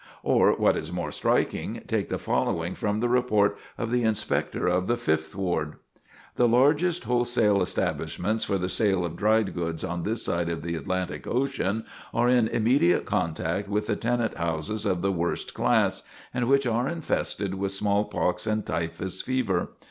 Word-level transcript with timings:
Or, 0.23 0.53
what 0.55 0.75
is 0.77 0.91
more 0.91 1.11
striking, 1.11 1.83
take 1.85 2.09
the 2.09 2.17
following 2.17 2.73
from 2.73 3.01
the 3.01 3.07
report 3.07 3.55
of 3.77 3.91
the 3.91 4.01
Inspector 4.01 4.67
of 4.67 4.87
the 4.87 4.97
Fifth 4.97 5.35
Ward: 5.35 5.75
"The 6.37 6.47
largest 6.47 7.03
wholesale 7.03 7.61
establishments 7.61 8.43
for 8.43 8.57
the 8.57 8.67
sale 8.67 9.05
of 9.05 9.15
dry 9.15 9.43
goods 9.43 9.83
on 9.83 10.01
this 10.01 10.25
side 10.25 10.49
of 10.49 10.63
the 10.63 10.75
Atlantic 10.75 11.27
Ocean 11.27 11.85
are 12.15 12.27
in 12.29 12.47
immediate 12.47 13.05
contact 13.05 13.69
with 13.69 13.85
the 13.85 13.95
tenant 13.95 14.37
houses 14.37 14.87
of 14.87 15.03
the 15.03 15.11
worst 15.11 15.53
class, 15.53 16.01
and 16.33 16.47
which 16.49 16.65
are 16.65 16.89
infested 16.89 17.53
with 17.53 17.71
smallpox 17.71 18.47
and 18.47 18.65
typhus 18.65 19.21
fever. 19.21 19.69